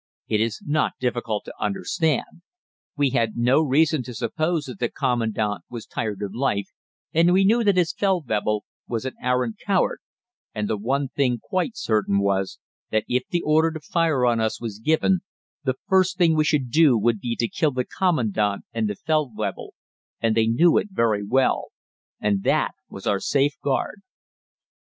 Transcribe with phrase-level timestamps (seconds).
[0.27, 2.41] It is not difficult to understand.
[2.97, 6.69] We had no reason to suppose that the Commandant was tired of life,
[7.13, 9.99] and we knew that his Feldwebel was an arrant coward;
[10.55, 12.57] and the one thing quite certain was,
[12.89, 15.19] that if the order to fire on us was given,
[15.65, 19.75] the first thing we should do would be to kill the Commandant and the Feldwebel,
[20.19, 21.67] and they knew it very well
[22.19, 24.01] and that was our safeguard.